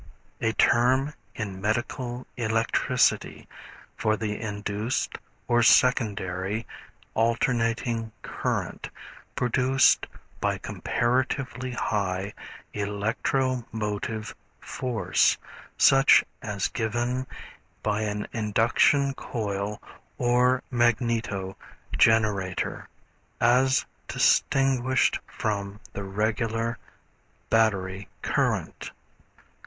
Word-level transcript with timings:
A 0.41 0.51
term 0.53 1.13
in 1.35 1.61
medical 1.61 2.25
electricity 2.35 3.47
for 3.95 4.17
the 4.17 4.41
induced 4.41 5.19
or 5.47 5.61
secondary 5.61 6.65
alternating 7.13 8.11
current, 8.23 8.89
produced 9.35 10.07
by 10.39 10.57
comparatively 10.57 11.73
high 11.73 12.33
electro 12.73 13.63
motive 13.71 14.33
force, 14.59 15.37
such 15.77 16.23
as 16.41 16.67
given 16.69 17.27
by 17.83 18.01
an 18.01 18.25
induction 18.33 19.13
coil 19.13 19.79
or 20.17 20.63
magneto 20.71 21.55
generator, 21.95 22.89
as 23.39 23.85
distinguished 24.07 25.19
from 25.27 25.79
the 25.93 26.03
regular 26.03 26.79
battery 27.51 28.07
current. 28.23 28.89